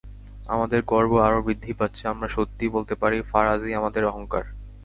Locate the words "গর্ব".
0.83-1.11